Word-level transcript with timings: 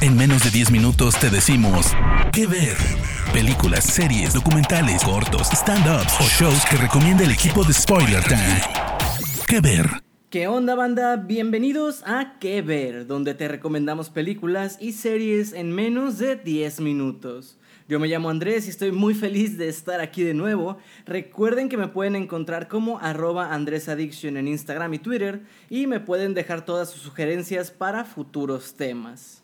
En 0.00 0.16
menos 0.16 0.44
de 0.44 0.50
10 0.50 0.70
minutos 0.70 1.18
te 1.18 1.30
decimos 1.30 1.92
qué 2.32 2.46
ver. 2.46 2.76
Películas, 3.32 3.84
series, 3.84 4.34
documentales, 4.34 5.02
cortos, 5.02 5.48
stand-ups 5.50 6.14
o 6.20 6.24
shows 6.24 6.64
que 6.66 6.76
recomienda 6.76 7.24
el 7.24 7.30
equipo 7.30 7.64
de 7.64 7.72
Spoiler 7.72 8.22
Time. 8.24 8.60
¿Qué 9.46 9.60
ver? 9.60 9.86
¿Qué 10.30 10.48
onda 10.48 10.74
banda? 10.74 11.16
Bienvenidos 11.16 12.02
a 12.06 12.38
¿Qué 12.40 12.60
ver? 12.60 13.06
Donde 13.06 13.34
te 13.34 13.48
recomendamos 13.48 14.10
películas 14.10 14.78
y 14.80 14.92
series 14.92 15.52
en 15.52 15.72
menos 15.72 16.18
de 16.18 16.36
10 16.36 16.80
minutos. 16.80 17.58
Yo 17.88 18.00
me 18.00 18.08
llamo 18.08 18.30
Andrés 18.30 18.66
y 18.66 18.70
estoy 18.70 18.92
muy 18.92 19.14
feliz 19.14 19.58
de 19.58 19.68
estar 19.68 20.00
aquí 20.00 20.22
de 20.22 20.34
nuevo. 20.34 20.78
Recuerden 21.06 21.68
que 21.68 21.76
me 21.76 21.88
pueden 21.88 22.16
encontrar 22.16 22.66
como 22.66 22.98
arroba 22.98 23.54
AndrésAddiction 23.54 24.36
en 24.36 24.48
Instagram 24.48 24.94
y 24.94 24.98
Twitter 24.98 25.42
y 25.70 25.86
me 25.86 26.00
pueden 26.00 26.34
dejar 26.34 26.64
todas 26.64 26.90
sus 26.90 27.02
sugerencias 27.02 27.70
para 27.70 28.04
futuros 28.04 28.74
temas. 28.74 29.43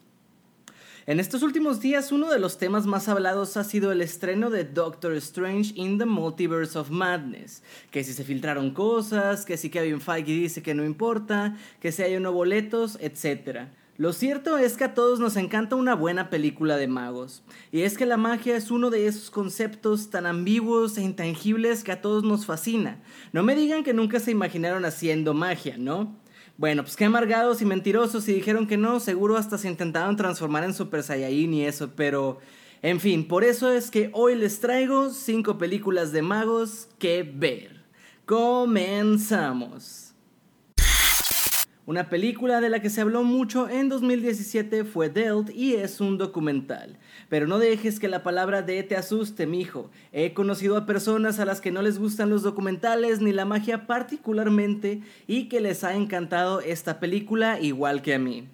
En 1.07 1.19
estos 1.19 1.43
últimos 1.43 1.81
días 1.81 2.13
uno 2.13 2.31
de 2.31 2.39
los 2.39 2.59
temas 2.59 2.85
más 2.85 3.09
hablados 3.09 3.57
ha 3.57 3.65
sido 3.65 3.91
el 3.91 4.03
estreno 4.03 4.51
de 4.51 4.65
Doctor 4.65 5.15
Strange 5.15 5.73
in 5.75 5.97
the 5.97 6.05
Multiverse 6.05 6.79
of 6.79 6.91
Madness, 6.91 7.63
que 7.91 8.05
si 8.05 8.13
se 8.13 8.23
filtraron 8.23 8.73
cosas, 8.73 9.47
que 9.47 9.57
si 9.57 9.71
Kevin 9.71 10.03
Feige 10.03 10.33
dice 10.33 10.63
que 10.63 10.75
no 10.75 10.85
importa, 10.85 11.57
que 11.81 11.91
si 11.91 12.03
hay 12.03 12.17
o 12.17 12.21
no 12.21 12.33
boletos, 12.33 12.99
etc. 13.01 13.69
Lo 13.97 14.13
cierto 14.13 14.59
es 14.59 14.77
que 14.77 14.85
a 14.85 14.95
todos 14.95 15.21
nos 15.21 15.37
encanta 15.37 15.75
una 15.75 15.95
buena 15.95 16.29
película 16.29 16.77
de 16.77 16.87
magos, 16.87 17.43
y 17.73 17.81
es 17.83 17.97
que 17.97 18.05
la 18.05 18.19
magia 18.19 18.55
es 18.55 18.71
uno 18.71 18.91
de 18.91 19.07
esos 19.07 19.31
conceptos 19.31 20.11
tan 20.11 20.27
ambiguos 20.27 20.99
e 20.99 21.03
intangibles 21.03 21.83
que 21.83 21.93
a 21.93 22.03
todos 22.03 22.25
nos 22.25 22.45
fascina. 22.45 23.01
No 23.33 23.43
me 23.43 23.55
digan 23.55 23.85
que 23.85 23.95
nunca 23.95 24.21
se 24.21 24.33
imaginaron 24.33 24.85
haciendo 24.85 25.33
magia, 25.33 25.79
¿no? 25.79 26.15
Bueno, 26.61 26.83
pues 26.83 26.95
qué 26.95 27.07
amargados 27.07 27.63
y 27.63 27.65
mentirosos 27.65 28.29
y 28.29 28.35
dijeron 28.35 28.67
que 28.67 28.77
no, 28.77 29.01
seguro 29.01 29.39
hasta 29.39 29.57
se 29.57 29.67
intentaron 29.67 30.15
transformar 30.15 30.63
en 30.63 30.75
Super 30.75 31.03
Saiyajin 31.03 31.55
y 31.55 31.65
eso, 31.65 31.89
pero 31.97 32.39
en 32.83 33.01
fin, 33.01 33.27
por 33.27 33.45
eso 33.45 33.73
es 33.73 33.91
que 33.91 34.11
hoy 34.13 34.35
les 34.35 34.61
traigo 34.61 35.09
5 35.09 35.57
películas 35.57 36.13
de 36.13 36.21
magos 36.21 36.87
que 36.99 37.23
ver. 37.23 37.81
Comenzamos. 38.27 40.10
Una 41.87 42.11
película 42.11 42.61
de 42.61 42.69
la 42.69 42.81
que 42.81 42.91
se 42.91 43.01
habló 43.01 43.25
mucho 43.25 43.69
en 43.69 43.89
2017 43.89 44.85
fue 44.85 45.09
Dealt 45.09 45.51
y 45.51 45.75
es 45.75 46.01
un 46.01 46.19
documental. 46.19 46.99
Pero 47.31 47.47
no 47.47 47.59
dejes 47.59 47.99
que 47.99 48.07
la 48.07 48.23
palabra 48.23 48.61
de 48.61 48.83
te 48.83 48.97
asuste, 48.97 49.47
mijo. 49.47 49.91
He 50.13 50.35
conocido 50.35 50.77
a 50.77 50.85
personas 50.85 51.41
a 51.41 51.47
las 51.47 51.63
que 51.63 51.71
no 51.71 51.81
les 51.81 51.99
gustan 51.99 52.29
los 52.29 52.43
documentales 52.43 53.21
ni 53.21 53.33
la 53.33 53.47
magia 53.47 53.87
particularmente 53.87 55.01
y 55.27 55.49
que 55.49 55.61
les 55.61 55.83
ha 55.83 55.95
encantado 55.95 56.61
esta 56.61 57.01
película 57.01 57.59
igual 57.59 58.03
que 58.03 58.15
a 58.15 58.19
mí. 58.19 58.47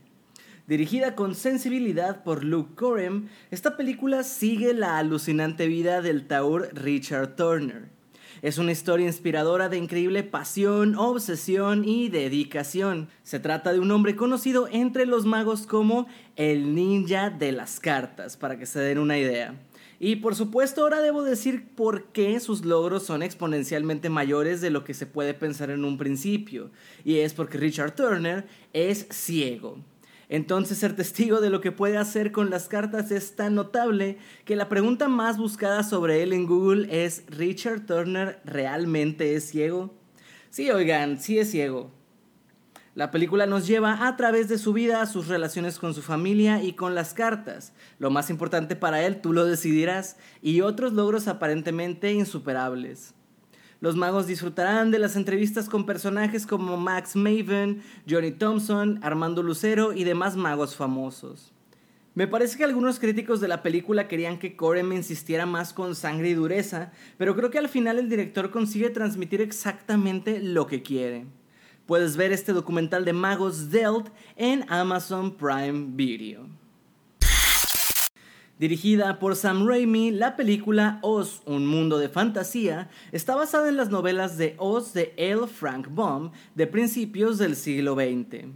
Dirigida 0.69 1.17
con 1.17 1.35
sensibilidad 1.35 2.23
por 2.23 2.45
Luke 2.45 2.75
Corem, 2.77 3.29
esta 3.51 3.77
película 3.77 4.23
sigue 4.23 4.73
la 4.73 4.99
alucinante 4.99 5.67
vida 5.67 6.01
del 6.01 6.27
taur 6.27 6.69
Richard 6.73 7.35
Turner 7.35 7.96
es 8.43 8.59
una 8.59 8.73
historia 8.73 9.07
inspiradora 9.07 9.69
de 9.69 9.79
increíble 9.79 10.23
pasión, 10.23 10.95
obsesión 10.97 11.85
y 11.85 12.09
dedicación. 12.09 13.09
Se 13.23 13.41
trata 13.41 13.73
de 13.73 13.81
un 13.81 13.91
hombre 13.91 14.17
conocido 14.17 14.69
entre 14.71 15.07
los 15.07 15.25
magos 15.25 15.67
como 15.67 16.07
el 16.37 16.75
ninja 16.75 17.31
de 17.31 17.53
las 17.53 17.81
cartas, 17.81 18.37
para 18.37 18.59
que 18.59 18.67
se 18.67 18.81
den 18.81 18.99
una 18.99 19.19
idea. 19.19 19.55
Y 19.99 20.17
por 20.17 20.35
supuesto 20.35 20.83
ahora 20.83 21.01
debo 21.01 21.23
decir 21.23 21.69
por 21.75 22.05
qué 22.13 22.39
sus 22.41 22.65
logros 22.65 23.05
son 23.05 23.23
exponencialmente 23.23 24.11
mayores 24.11 24.61
de 24.61 24.71
lo 24.71 24.85
que 24.85 24.93
se 24.93 25.07
puede 25.07 25.33
pensar 25.33 25.71
en 25.71 25.85
un 25.85 25.97
principio. 25.97 26.71
Y 27.05 27.19
es 27.19 27.33
porque 27.33 27.59
Richard 27.59 27.95
Turner 27.95 28.47
es 28.73 29.07
ciego. 29.11 29.79
Entonces 30.29 30.79
ser 30.79 30.97
testigo 30.97 31.41
de 31.41 31.51
lo 31.51 31.61
que 31.61 31.73
puede 31.73 31.99
hacer 31.99 32.33
con 32.33 32.51
las 32.51 32.69
cartas 32.69 33.11
es 33.11 33.37
tan 33.37 33.55
notable 33.55 34.19
que 34.45 34.57
la 34.57 34.69
pregunta 34.69 35.09
más 35.09 35.39
buscada 35.39 35.85
sobre 35.85 36.23
él 36.23 36.33
en 36.33 36.47
Google 36.47 36.89
es 37.05 37.25
¿Richard 37.29 37.87
Turner 37.87 38.41
realmente 38.45 39.37
es 39.37 39.49
ciego? 39.49 39.95
Sí, 40.51 40.71
oigan, 40.71 41.21
sí 41.21 41.39
es 41.39 41.51
ciego. 41.51 41.93
La 42.97 43.11
película 43.11 43.45
nos 43.45 43.67
lleva 43.67 44.09
a 44.09 44.17
través 44.17 44.49
de 44.49 44.57
su 44.57 44.73
vida, 44.73 45.05
sus 45.05 45.29
relaciones 45.29 45.79
con 45.79 45.93
su 45.93 46.01
familia 46.01 46.63
y 46.63 46.73
con 46.73 46.95
las 46.95 47.13
cartas. 47.13 47.75
Lo 47.99 48.11
más 48.11 48.31
importante 48.31 48.75
para 48.75 49.05
él, 49.05 49.21
tú 49.21 49.35
lo 49.35 49.45
decidirás, 49.45 50.17
y 50.41 50.63
otros 50.63 50.95
logros 50.95 51.29
aparentemente 51.29 52.15
insuperables. 52.15 53.13
Los 53.81 53.95
magos 53.95 54.27
disfrutarán 54.27 54.91
de 54.91 54.99
las 54.99 55.17
entrevistas 55.17 55.69
con 55.69 55.85
personajes 55.85 56.47
como 56.47 56.77
Max 56.77 57.15
Maven, 57.15 57.83
Johnny 58.09 58.33
Thompson, 58.33 58.99
Armando 59.03 59.43
Lucero 59.43 59.93
y 59.93 60.05
demás 60.05 60.35
magos 60.37 60.77
famosos. 60.77 61.53
Me 62.15 62.27
parece 62.27 62.57
que 62.57 62.65
algunos 62.65 62.99
críticos 62.99 63.43
de 63.43 63.49
la 63.49 63.63
película 63.63 64.09
querían 64.09 64.39
que 64.39 64.57
Corem 64.57 64.91
insistiera 64.95 65.45
más 65.45 65.75
con 65.75 65.95
sangre 65.95 66.31
y 66.31 66.35
dureza, 66.35 66.91
pero 67.19 67.37
creo 67.37 67.51
que 67.51 67.59
al 67.59 67.69
final 67.69 67.99
el 67.99 68.09
director 68.09 68.51
consigue 68.51 68.89
transmitir 68.89 69.43
exactamente 69.43 70.41
lo 70.41 70.67
que 70.67 70.81
quiere. 70.81 71.27
Puedes 71.85 72.17
ver 72.17 72.33
este 72.33 72.55
documental 72.55 73.05
de 73.05 73.13
magos 73.13 73.71
Dealt 73.71 74.09
en 74.37 74.65
Amazon 74.73 75.37
Prime 75.37 75.89
Video. 75.91 76.49
Dirigida 78.59 79.19
por 79.19 79.37
Sam 79.37 79.69
Raimi, 79.69 80.11
la 80.11 80.35
película 80.35 80.99
Oz, 81.03 81.43
un 81.45 81.67
mundo 81.67 81.99
de 81.99 82.09
fantasía, 82.09 82.89
está 83.13 83.37
basada 83.37 83.69
en 83.69 83.77
las 83.77 83.91
novelas 83.91 84.39
de 84.39 84.55
Oz 84.57 84.95
de 84.95 85.13
L. 85.19 85.47
Frank 85.47 85.89
Baum 85.91 86.31
de 86.55 86.67
principios 86.67 87.37
del 87.37 87.55
siglo 87.55 87.95
XX. 87.95 88.47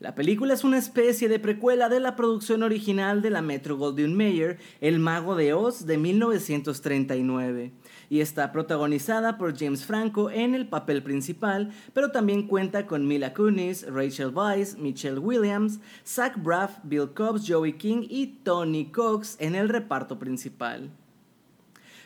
La 0.00 0.14
película 0.14 0.52
es 0.52 0.64
una 0.64 0.76
especie 0.76 1.30
de 1.30 1.38
precuela 1.38 1.88
de 1.88 2.00
la 2.00 2.14
producción 2.14 2.62
original 2.62 3.22
de 3.22 3.30
la 3.30 3.40
Metro 3.40 3.78
Goldwyn 3.78 4.14
Mayer, 4.14 4.58
El 4.82 4.98
Mago 4.98 5.34
de 5.34 5.54
Oz 5.54 5.86
de 5.86 5.96
1939, 5.96 7.72
y 8.12 8.20
está 8.20 8.52
protagonizada 8.52 9.38
por 9.38 9.58
James 9.58 9.86
Franco 9.86 10.30
en 10.30 10.54
el 10.54 10.68
papel 10.68 11.02
principal, 11.02 11.72
pero 11.94 12.10
también 12.10 12.46
cuenta 12.46 12.86
con 12.86 13.06
Mila 13.06 13.32
Kunis, 13.32 13.86
Rachel 13.90 14.34
Weisz, 14.34 14.76
Michelle 14.76 15.18
Williams, 15.18 15.80
Zach 16.06 16.34
Braff, 16.36 16.76
Bill 16.82 17.08
Cobbs, 17.14 17.48
Joey 17.48 17.72
King 17.72 18.04
y 18.10 18.26
Tony 18.44 18.92
Cox 18.92 19.38
en 19.40 19.54
el 19.54 19.70
reparto 19.70 20.18
principal. 20.18 20.90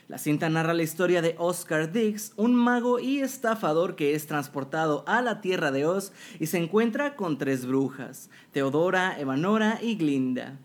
La 0.07 0.17
cinta 0.17 0.47
narra 0.47 0.73
la 0.73 0.83
historia 0.83 1.21
de 1.21 1.35
Oscar 1.39 1.91
Dix, 1.91 2.31
un 2.37 2.55
mago 2.55 2.99
y 2.99 3.19
estafador 3.19 3.97
que 3.97 4.15
es 4.15 4.27
transportado 4.27 5.03
a 5.07 5.21
la 5.21 5.41
tierra 5.41 5.71
de 5.71 5.85
Oz 5.85 6.13
y 6.39 6.45
se 6.45 6.57
encuentra 6.57 7.17
con 7.17 7.37
tres 7.37 7.65
brujas, 7.65 8.29
Teodora, 8.53 9.19
Evanora 9.19 9.79
y 9.81 9.97
Glinda. 9.97 10.57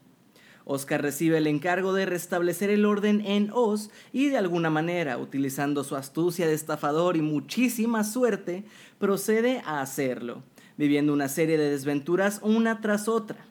Oscar 0.64 1.02
recibe 1.02 1.38
el 1.38 1.46
encargo 1.46 1.92
de 1.92 2.06
restablecer 2.06 2.70
el 2.70 2.84
orden 2.84 3.20
en 3.26 3.50
Oz 3.52 3.90
y 4.12 4.28
de 4.28 4.36
alguna 4.36 4.70
manera, 4.70 5.18
utilizando 5.18 5.84
su 5.84 5.96
astucia 5.96 6.46
de 6.46 6.54
estafador 6.54 7.16
y 7.16 7.22
muchísima 7.22 8.04
suerte, 8.04 8.64
procede 8.98 9.62
a 9.66 9.80
hacerlo, 9.80 10.42
viviendo 10.76 11.12
una 11.12 11.28
serie 11.28 11.58
de 11.58 11.70
desventuras 11.70 12.40
una 12.42 12.80
tras 12.80 13.08
otra. 13.08 13.46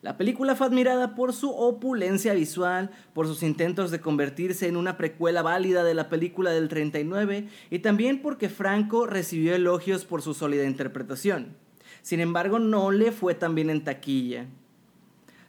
La 0.00 0.16
película 0.16 0.54
fue 0.54 0.68
admirada 0.68 1.16
por 1.16 1.32
su 1.32 1.50
opulencia 1.50 2.32
visual, 2.32 2.90
por 3.14 3.26
sus 3.26 3.42
intentos 3.42 3.90
de 3.90 4.00
convertirse 4.00 4.68
en 4.68 4.76
una 4.76 4.96
precuela 4.96 5.42
válida 5.42 5.82
de 5.82 5.94
la 5.94 6.08
película 6.08 6.52
del 6.52 6.68
39 6.68 7.48
y 7.70 7.78
también 7.80 8.22
porque 8.22 8.48
Franco 8.48 9.06
recibió 9.06 9.56
elogios 9.56 10.04
por 10.04 10.22
su 10.22 10.34
sólida 10.34 10.64
interpretación. 10.64 11.56
Sin 12.02 12.20
embargo, 12.20 12.60
no 12.60 12.92
le 12.92 13.10
fue 13.10 13.34
tan 13.34 13.56
bien 13.56 13.70
en 13.70 13.82
taquilla. 13.82 14.46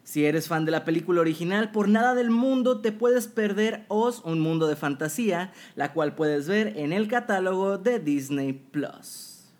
Si 0.09 0.25
eres 0.25 0.47
fan 0.47 0.65
de 0.65 0.71
la 0.71 0.85
película 0.85 1.21
original, 1.21 1.71
por 1.71 1.87
nada 1.87 2.15
del 2.15 2.31
mundo 2.31 2.81
te 2.81 2.91
puedes 2.91 3.27
perder 3.27 3.85
Oz, 3.89 4.23
un 4.25 4.39
mundo 4.39 4.65
de 4.65 4.75
fantasía, 4.75 5.53
la 5.75 5.93
cual 5.93 6.15
puedes 6.15 6.47
ver 6.47 6.73
en 6.77 6.93
el 6.93 7.07
catálogo 7.07 7.77
de 7.77 7.99
Disney 7.99 8.53
Plus. 8.53 9.53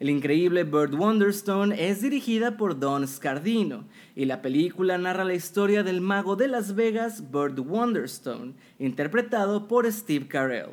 El 0.00 0.10
increíble 0.10 0.64
Bird 0.64 0.94
Wonderstone 0.94 1.88
es 1.88 2.02
dirigida 2.02 2.56
por 2.56 2.80
Don 2.80 3.06
Scardino 3.06 3.84
y 4.16 4.24
la 4.24 4.42
película 4.42 4.98
narra 4.98 5.22
la 5.22 5.34
historia 5.34 5.84
del 5.84 6.00
mago 6.00 6.34
de 6.34 6.48
Las 6.48 6.74
Vegas, 6.74 7.30
Bird 7.30 7.60
Wonderstone, 7.60 8.54
interpretado 8.80 9.68
por 9.68 9.86
Steve 9.92 10.26
Carell, 10.26 10.70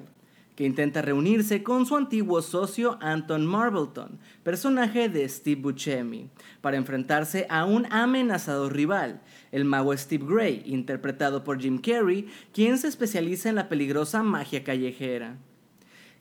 que 0.57 0.65
intenta 0.65 1.03
reunirse 1.03 1.61
con 1.61 1.85
su 1.85 1.95
antiguo 1.95 2.41
socio 2.41 2.97
Anton 2.99 3.45
Marbleton, 3.45 4.19
personaje 4.41 5.07
de 5.07 5.29
Steve 5.29 5.61
Buscemi, 5.61 6.31
para 6.61 6.77
enfrentarse 6.77 7.45
a 7.47 7.63
un 7.63 7.85
amenazador 7.91 8.73
rival, 8.73 9.21
el 9.51 9.65
mago 9.65 9.95
Steve 9.95 10.25
Gray, 10.27 10.63
interpretado 10.65 11.43
por 11.43 11.61
Jim 11.61 11.77
Carrey, 11.77 12.27
quien 12.53 12.79
se 12.79 12.87
especializa 12.87 13.49
en 13.49 13.55
la 13.55 13.69
peligrosa 13.69 14.23
magia 14.23 14.63
callejera. 14.63 15.37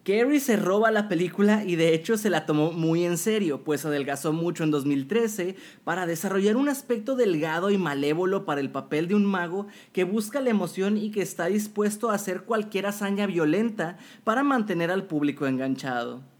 Carey 0.06 0.38
se 0.38 0.54
roba 0.54 0.92
la 0.92 1.08
película 1.08 1.64
y 1.64 1.74
de 1.74 1.92
hecho 1.92 2.16
se 2.16 2.30
la 2.30 2.46
tomó 2.46 2.70
muy 2.70 3.04
en 3.04 3.18
serio, 3.18 3.64
pues 3.64 3.84
adelgazó 3.84 4.32
mucho 4.32 4.62
en 4.62 4.70
2013 4.70 5.56
para 5.82 6.06
desarrollar 6.06 6.54
un 6.54 6.68
aspecto 6.68 7.16
delgado 7.16 7.72
y 7.72 7.76
malévolo 7.76 8.44
para 8.44 8.60
el 8.60 8.70
papel 8.70 9.08
de 9.08 9.16
un 9.16 9.24
mago 9.24 9.66
que 9.92 10.04
busca 10.04 10.40
la 10.40 10.50
emoción 10.50 10.96
y 10.96 11.10
que 11.10 11.22
está 11.22 11.46
dispuesto 11.46 12.08
a 12.08 12.14
hacer 12.14 12.42
cualquier 12.42 12.86
hazaña 12.86 13.26
violenta 13.26 13.98
para 14.22 14.44
mantener 14.44 14.92
al 14.92 15.08
público 15.08 15.48
enganchado. 15.48 16.35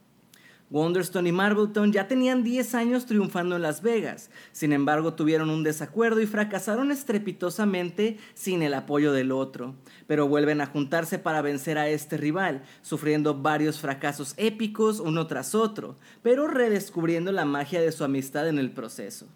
Wonderstone 0.70 1.28
y 1.28 1.32
Marbleton 1.32 1.92
ya 1.92 2.08
tenían 2.08 2.42
10 2.42 2.74
años 2.74 3.06
triunfando 3.06 3.54
en 3.54 3.62
Las 3.62 3.82
Vegas, 3.82 4.30
sin 4.50 4.72
embargo 4.72 5.14
tuvieron 5.14 5.48
un 5.48 5.62
desacuerdo 5.62 6.20
y 6.20 6.26
fracasaron 6.26 6.90
estrepitosamente 6.90 8.18
sin 8.34 8.62
el 8.62 8.74
apoyo 8.74 9.12
del 9.12 9.30
otro, 9.30 9.76
pero 10.08 10.26
vuelven 10.26 10.60
a 10.60 10.66
juntarse 10.66 11.20
para 11.20 11.40
vencer 11.40 11.78
a 11.78 11.88
este 11.88 12.16
rival, 12.16 12.62
sufriendo 12.82 13.34
varios 13.34 13.78
fracasos 13.78 14.34
épicos 14.36 14.98
uno 14.98 15.28
tras 15.28 15.54
otro, 15.54 15.96
pero 16.22 16.48
redescubriendo 16.48 17.30
la 17.30 17.44
magia 17.44 17.80
de 17.80 17.92
su 17.92 18.02
amistad 18.02 18.48
en 18.48 18.58
el 18.58 18.72
proceso. 18.72 19.26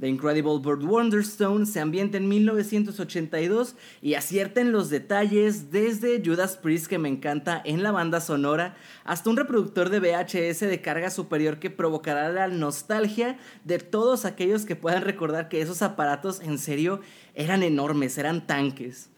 The 0.00 0.08
Incredible 0.08 0.58
Bird 0.58 0.82
Wonderstone 0.82 1.66
se 1.66 1.78
ambienta 1.78 2.16
en 2.16 2.26
1982 2.26 3.76
y 4.00 4.14
acierta 4.14 4.62
en 4.62 4.72
los 4.72 4.88
detalles 4.88 5.70
desde 5.70 6.22
Judas 6.24 6.56
Priest 6.56 6.86
que 6.86 6.98
me 6.98 7.10
encanta 7.10 7.60
en 7.66 7.82
la 7.82 7.92
banda 7.92 8.22
sonora 8.22 8.76
hasta 9.04 9.28
un 9.28 9.36
reproductor 9.36 9.90
de 9.90 10.00
VHS 10.00 10.60
de 10.60 10.80
carga 10.80 11.10
superior 11.10 11.58
que 11.58 11.68
provocará 11.68 12.30
la 12.30 12.48
nostalgia 12.48 13.38
de 13.64 13.78
todos 13.78 14.24
aquellos 14.24 14.64
que 14.64 14.74
puedan 14.74 15.02
recordar 15.02 15.50
que 15.50 15.60
esos 15.60 15.82
aparatos 15.82 16.40
en 16.40 16.58
serio 16.58 17.02
eran 17.34 17.62
enormes, 17.62 18.16
eran 18.16 18.46
tanques. 18.46 19.10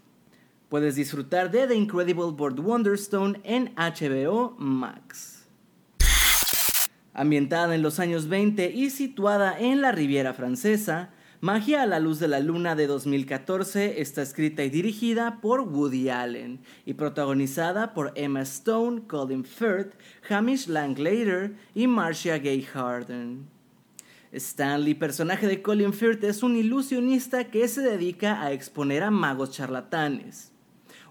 Puedes 0.69 0.97
disfrutar 0.97 1.53
de 1.53 1.69
The 1.69 1.77
Incredible 1.77 2.33
Bird 2.37 2.59
Wonderstone 2.59 3.41
en 3.45 3.73
HBO 3.77 4.57
Max. 4.59 5.42
Ambientada 7.15 7.75
en 7.75 7.83
los 7.83 7.99
años 7.99 8.29
20 8.29 8.71
y 8.71 8.91
situada 8.91 9.59
en 9.59 9.83
la 9.83 9.93
Riviera 9.93 10.35
Francesa, 10.35 11.11
Magia 11.43 11.83
a 11.83 11.87
la 11.87 11.99
luz 11.99 12.21
de 12.21 12.29
la 12.29 12.39
luna 12.39 12.77
de 12.77 12.87
2014 12.87 14.01
está 14.01 14.23
escrita 14.23 14.63
y 14.63 14.71
dirigida 14.71 15.41
por 15.41 15.63
Woody 15.63 16.09
Allen 16.09 16.61
y 16.87 16.95
protagonizada 16.95 17.95
por 17.95 18.13
Emma 18.15 18.43
Stone, 18.43 19.09
Colin 19.09 19.45
Firth, 19.45 19.95
Hamish 20.31 20.69
Langlater 20.69 21.57
y 21.75 21.89
Marcia 21.89 22.39
Gay 22.39 22.63
Harden. 22.63 23.49
Stanley, 24.31 24.95
personaje 24.95 25.49
de 25.49 25.63
Colin 25.63 25.93
Firth, 25.93 26.23
es 26.23 26.45
un 26.45 26.55
ilusionista 26.55 27.51
que 27.51 27.67
se 27.67 27.81
dedica 27.81 28.41
a 28.41 28.53
exponer 28.53 29.03
a 29.03 29.11
magos 29.11 29.51
charlatanes. 29.51 30.52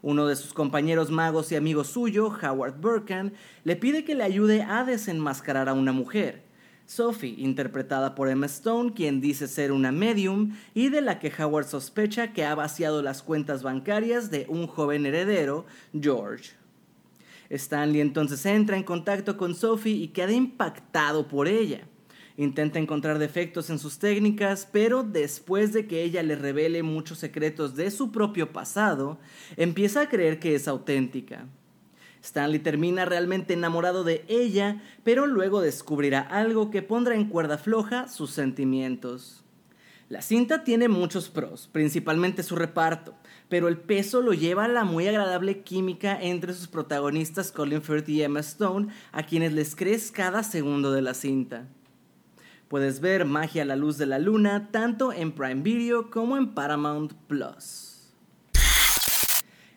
Uno 0.03 0.25
de 0.25 0.35
sus 0.35 0.53
compañeros 0.53 1.11
magos 1.11 1.51
y 1.51 1.55
amigo 1.55 1.83
suyo, 1.83 2.27
Howard 2.41 2.79
Burkan, 2.81 3.33
le 3.63 3.75
pide 3.75 4.03
que 4.03 4.15
le 4.15 4.23
ayude 4.23 4.63
a 4.63 4.83
desenmascarar 4.83 5.69
a 5.69 5.73
una 5.73 5.91
mujer. 5.91 6.43
Sophie, 6.87 7.35
interpretada 7.37 8.15
por 8.15 8.27
Emma 8.27 8.47
Stone, 8.47 8.93
quien 8.93 9.21
dice 9.21 9.47
ser 9.47 9.71
una 9.71 9.91
medium 9.91 10.57
y 10.73 10.89
de 10.89 11.01
la 11.01 11.19
que 11.19 11.31
Howard 11.31 11.67
sospecha 11.67 12.33
que 12.33 12.43
ha 12.43 12.55
vaciado 12.55 13.01
las 13.01 13.21
cuentas 13.21 13.63
bancarias 13.63 14.31
de 14.31 14.45
un 14.49 14.67
joven 14.67 15.05
heredero, 15.05 15.65
George. 15.97 16.51
Stanley 17.49 18.01
entonces 18.01 18.45
entra 18.45 18.77
en 18.77 18.83
contacto 18.83 19.37
con 19.37 19.55
Sophie 19.55 19.93
y 19.93 20.07
queda 20.09 20.31
impactado 20.31 21.27
por 21.27 21.47
ella. 21.47 21.81
Intenta 22.37 22.79
encontrar 22.79 23.19
defectos 23.19 23.69
en 23.69 23.79
sus 23.79 23.99
técnicas, 23.99 24.67
pero 24.71 25.03
después 25.03 25.73
de 25.73 25.87
que 25.87 26.03
ella 26.03 26.23
le 26.23 26.35
revele 26.35 26.83
muchos 26.83 27.17
secretos 27.17 27.75
de 27.75 27.91
su 27.91 28.11
propio 28.11 28.51
pasado, 28.51 29.19
empieza 29.57 30.01
a 30.01 30.09
creer 30.09 30.39
que 30.39 30.55
es 30.55 30.67
auténtica. 30.67 31.47
Stanley 32.23 32.59
termina 32.59 33.05
realmente 33.05 33.53
enamorado 33.53 34.03
de 34.03 34.23
ella, 34.27 34.81
pero 35.03 35.25
luego 35.25 35.61
descubrirá 35.61 36.21
algo 36.21 36.69
que 36.69 36.81
pondrá 36.81 37.15
en 37.15 37.25
cuerda 37.25 37.57
floja 37.57 38.07
sus 38.07 38.31
sentimientos. 38.31 39.43
La 40.07 40.21
cinta 40.21 40.65
tiene 40.65 40.89
muchos 40.89 41.29
pros, 41.29 41.69
principalmente 41.71 42.43
su 42.43 42.57
reparto, 42.57 43.15
pero 43.47 43.69
el 43.69 43.77
peso 43.77 44.21
lo 44.21 44.33
lleva 44.33 44.65
a 44.65 44.67
la 44.67 44.83
muy 44.83 45.07
agradable 45.07 45.61
química 45.61 46.21
entre 46.21 46.53
sus 46.53 46.67
protagonistas 46.67 47.51
Colin 47.51 47.81
Firth 47.81 48.09
y 48.09 48.21
Emma 48.21 48.41
Stone, 48.41 48.89
a 49.13 49.23
quienes 49.23 49.53
les 49.53 49.73
crees 49.73 50.11
cada 50.11 50.43
segundo 50.43 50.91
de 50.91 51.01
la 51.01 51.13
cinta. 51.13 51.65
Puedes 52.71 53.01
ver 53.01 53.25
Magia 53.25 53.63
a 53.63 53.65
la 53.65 53.75
luz 53.75 53.97
de 53.97 54.05
la 54.05 54.17
luna 54.17 54.69
tanto 54.71 55.11
en 55.11 55.33
Prime 55.33 55.61
Video 55.61 56.09
como 56.09 56.37
en 56.37 56.53
Paramount 56.53 57.11
Plus. 57.27 58.13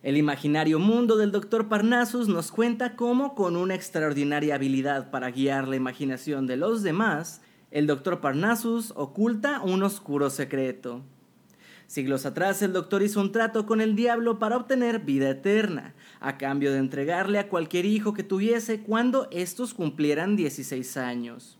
El 0.04 0.16
imaginario 0.16 0.78
mundo 0.78 1.16
del 1.16 1.32
Dr. 1.32 1.66
Parnassus 1.66 2.28
nos 2.28 2.52
cuenta 2.52 2.94
cómo 2.94 3.34
con 3.34 3.56
una 3.56 3.74
extraordinaria 3.74 4.54
habilidad 4.54 5.10
para 5.10 5.32
guiar 5.32 5.66
la 5.66 5.74
imaginación 5.74 6.46
de 6.46 6.56
los 6.56 6.84
demás, 6.84 7.40
el 7.72 7.88
Dr. 7.88 8.20
Parnassus 8.20 8.92
oculta 8.94 9.60
un 9.60 9.82
oscuro 9.82 10.30
secreto. 10.30 11.02
Siglos 11.88 12.24
atrás 12.26 12.62
el 12.62 12.72
doctor 12.72 13.02
hizo 13.02 13.20
un 13.20 13.32
trato 13.32 13.66
con 13.66 13.80
el 13.80 13.96
diablo 13.96 14.38
para 14.38 14.56
obtener 14.56 15.00
vida 15.00 15.30
eterna, 15.30 15.96
a 16.20 16.38
cambio 16.38 16.70
de 16.70 16.78
entregarle 16.78 17.40
a 17.40 17.48
cualquier 17.48 17.86
hijo 17.86 18.14
que 18.14 18.22
tuviese 18.22 18.82
cuando 18.82 19.26
estos 19.32 19.74
cumplieran 19.74 20.36
16 20.36 20.96
años. 20.96 21.58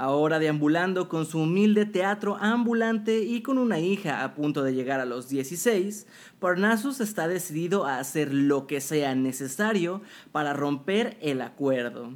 Ahora 0.00 0.38
deambulando 0.38 1.08
con 1.08 1.26
su 1.26 1.40
humilde 1.40 1.84
teatro 1.84 2.36
ambulante 2.40 3.24
y 3.24 3.42
con 3.42 3.58
una 3.58 3.80
hija 3.80 4.22
a 4.22 4.32
punto 4.32 4.62
de 4.62 4.72
llegar 4.72 5.00
a 5.00 5.04
los 5.04 5.28
16, 5.28 6.06
Parnassus 6.38 7.00
está 7.00 7.26
decidido 7.26 7.84
a 7.84 7.98
hacer 7.98 8.32
lo 8.32 8.68
que 8.68 8.80
sea 8.80 9.16
necesario 9.16 10.00
para 10.30 10.52
romper 10.52 11.16
el 11.20 11.40
acuerdo. 11.40 12.12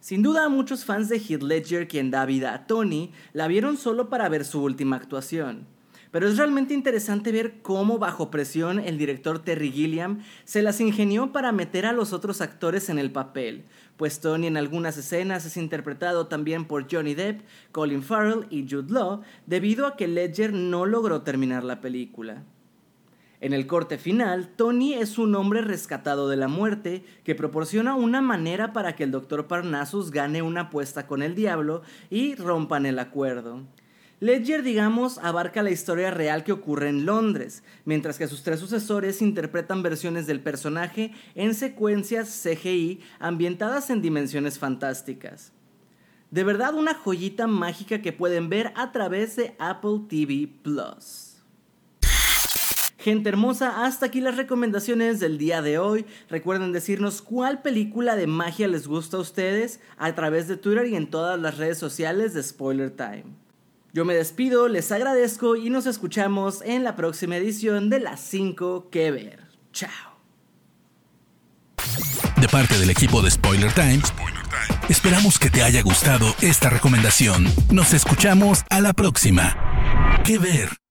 Sin 0.00 0.22
duda 0.22 0.48
muchos 0.48 0.86
fans 0.86 1.10
de 1.10 1.18
Heath 1.18 1.42
Ledger 1.42 1.88
quien 1.88 2.10
da 2.10 2.24
vida 2.24 2.54
a 2.54 2.66
Tony 2.66 3.12
la 3.34 3.48
vieron 3.48 3.76
solo 3.76 4.08
para 4.08 4.30
ver 4.30 4.46
su 4.46 4.62
última 4.62 4.96
actuación. 4.96 5.66
Pero 6.12 6.28
es 6.28 6.36
realmente 6.36 6.74
interesante 6.74 7.32
ver 7.32 7.62
cómo 7.62 7.98
bajo 7.98 8.30
presión 8.30 8.78
el 8.78 8.98
director 8.98 9.38
Terry 9.38 9.72
Gilliam 9.72 10.20
se 10.44 10.60
las 10.60 10.78
ingenió 10.80 11.32
para 11.32 11.52
meter 11.52 11.86
a 11.86 11.92
los 11.92 12.12
otros 12.12 12.42
actores 12.42 12.90
en 12.90 12.98
el 12.98 13.10
papel, 13.10 13.64
pues 13.96 14.20
Tony 14.20 14.46
en 14.46 14.58
algunas 14.58 14.98
escenas 14.98 15.46
es 15.46 15.56
interpretado 15.56 16.26
también 16.26 16.66
por 16.66 16.86
Johnny 16.88 17.14
Depp, 17.14 17.40
Colin 17.72 18.02
Farrell 18.02 18.46
y 18.50 18.68
Jude 18.68 18.92
Law, 18.92 19.22
debido 19.46 19.86
a 19.86 19.96
que 19.96 20.06
Ledger 20.06 20.52
no 20.52 20.84
logró 20.84 21.22
terminar 21.22 21.64
la 21.64 21.80
película. 21.80 22.44
En 23.40 23.54
el 23.54 23.66
corte 23.66 23.96
final, 23.96 24.50
Tony 24.54 24.92
es 24.94 25.16
un 25.18 25.34
hombre 25.34 25.62
rescatado 25.62 26.28
de 26.28 26.36
la 26.36 26.46
muerte 26.46 27.04
que 27.24 27.34
proporciona 27.34 27.94
una 27.94 28.20
manera 28.20 28.74
para 28.74 28.94
que 28.94 29.02
el 29.02 29.10
Dr. 29.10 29.48
Parnassus 29.48 30.10
gane 30.10 30.42
una 30.42 30.60
apuesta 30.60 31.06
con 31.06 31.22
el 31.22 31.34
diablo 31.34 31.82
y 32.10 32.34
rompan 32.34 32.84
el 32.84 32.98
acuerdo. 32.98 33.62
Ledger, 34.22 34.62
digamos, 34.62 35.18
abarca 35.18 35.64
la 35.64 35.72
historia 35.72 36.12
real 36.12 36.44
que 36.44 36.52
ocurre 36.52 36.88
en 36.88 37.04
Londres, 37.04 37.64
mientras 37.84 38.18
que 38.18 38.28
sus 38.28 38.44
tres 38.44 38.60
sucesores 38.60 39.20
interpretan 39.20 39.82
versiones 39.82 40.28
del 40.28 40.38
personaje 40.38 41.12
en 41.34 41.56
secuencias 41.56 42.28
CGI 42.40 43.00
ambientadas 43.18 43.90
en 43.90 44.00
dimensiones 44.00 44.60
fantásticas. 44.60 45.50
De 46.30 46.44
verdad 46.44 46.76
una 46.76 46.94
joyita 46.94 47.48
mágica 47.48 48.00
que 48.00 48.12
pueden 48.12 48.48
ver 48.48 48.72
a 48.76 48.92
través 48.92 49.34
de 49.34 49.56
Apple 49.58 50.02
TV 50.08 50.48
Plus. 50.62 51.42
Gente 52.98 53.28
hermosa, 53.28 53.84
hasta 53.84 54.06
aquí 54.06 54.20
las 54.20 54.36
recomendaciones 54.36 55.18
del 55.18 55.36
día 55.36 55.62
de 55.62 55.78
hoy. 55.78 56.06
Recuerden 56.30 56.70
decirnos 56.70 57.22
cuál 57.22 57.60
película 57.60 58.14
de 58.14 58.28
magia 58.28 58.68
les 58.68 58.86
gusta 58.86 59.16
a 59.16 59.20
ustedes 59.20 59.80
a 59.96 60.14
través 60.14 60.46
de 60.46 60.56
Twitter 60.56 60.86
y 60.86 60.94
en 60.94 61.10
todas 61.10 61.40
las 61.40 61.58
redes 61.58 61.78
sociales 61.78 62.34
de 62.34 62.44
Spoiler 62.44 62.92
Time. 62.92 63.42
Yo 63.94 64.06
me 64.06 64.14
despido, 64.14 64.68
les 64.68 64.90
agradezco 64.90 65.54
y 65.54 65.68
nos 65.68 65.84
escuchamos 65.84 66.62
en 66.64 66.82
la 66.82 66.96
próxima 66.96 67.36
edición 67.36 67.90
de 67.90 68.00
Las 68.00 68.20
5 68.20 68.88
que 68.90 69.10
ver. 69.10 69.40
Chao. 69.72 69.90
De 72.40 72.48
parte 72.48 72.78
del 72.78 72.88
equipo 72.88 73.20
de 73.20 73.30
Spoiler 73.30 73.70
Times, 73.72 74.12
esperamos 74.88 75.38
que 75.38 75.50
te 75.50 75.62
haya 75.62 75.82
gustado 75.82 76.34
esta 76.40 76.70
recomendación. 76.70 77.46
Nos 77.70 77.92
escuchamos 77.92 78.64
a 78.70 78.80
la 78.80 78.94
próxima. 78.94 79.54
Que 80.24 80.38
ver. 80.38 80.81